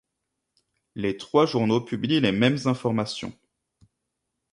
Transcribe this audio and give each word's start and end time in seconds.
Les 0.95 1.15
trois 1.15 1.45
journaux 1.45 1.79
publient 1.81 2.21
les 2.21 2.31
mêmes 2.31 2.57
informations. 2.65 3.37